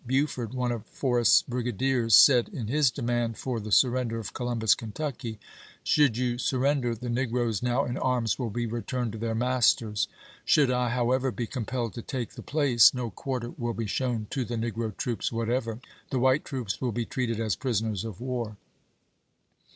[0.03, 4.33] Buford, one of For rest's brigadiers, said in his demand for the sur render of
[4.33, 5.39] Columbus, Kentucky:"
[5.83, 10.07] Should you sur render, the negroes now in arms will be returned to their masters.
[10.43, 14.43] Should I, however, be compelled to take the place, no quarter will be shown to
[14.43, 15.79] the negi'O troops whatever;
[16.09, 17.11] the white troops will be Ibid., p.
[17.11, 17.13] 74.
[17.13, 18.57] treated as prisoners of war."